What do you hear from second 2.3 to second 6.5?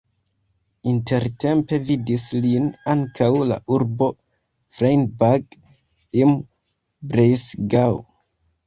lin ankaŭ la urbo Freiburg im